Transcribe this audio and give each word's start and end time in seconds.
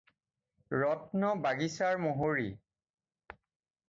ৰত্ন 0.83 1.29
বাগিচাৰ 1.43 1.99
মহৰী। 2.05 2.47